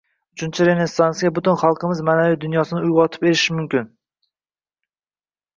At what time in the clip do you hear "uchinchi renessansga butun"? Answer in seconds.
0.35-1.59